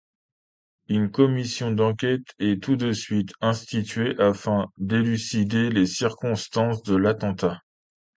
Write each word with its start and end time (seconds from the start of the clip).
Une 0.87 1.11
commission 1.11 1.69
d'enquête 1.71 2.25
est 2.39 2.59
tout 2.63 2.75
de 2.75 2.91
suite 2.91 3.33
instituée 3.39 4.19
afin 4.19 4.65
d'élucider 4.77 5.69
les 5.69 5.85
circonstances 5.85 6.81
de 6.81 6.95
l'attentat. 6.95 7.59